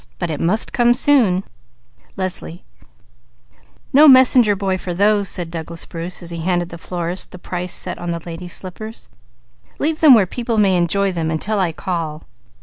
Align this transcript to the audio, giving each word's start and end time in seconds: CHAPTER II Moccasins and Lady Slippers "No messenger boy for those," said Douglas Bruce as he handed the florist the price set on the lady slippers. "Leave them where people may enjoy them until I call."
CHAPTER 0.19 0.33
II 0.33 0.37
Moccasins 0.37 1.07
and 1.07 1.43
Lady 2.17 2.23
Slippers 2.29 2.59
"No 3.93 4.07
messenger 4.07 4.55
boy 4.55 4.75
for 4.75 4.95
those," 4.95 5.29
said 5.29 5.51
Douglas 5.51 5.85
Bruce 5.85 6.23
as 6.23 6.31
he 6.31 6.39
handed 6.39 6.69
the 6.69 6.79
florist 6.79 7.29
the 7.29 7.37
price 7.37 7.71
set 7.71 7.99
on 7.99 8.09
the 8.09 8.17
lady 8.25 8.47
slippers. 8.47 9.09
"Leave 9.77 9.99
them 9.99 10.15
where 10.15 10.25
people 10.25 10.57
may 10.57 10.75
enjoy 10.75 11.11
them 11.11 11.29
until 11.29 11.59
I 11.59 11.71
call." 11.71 12.23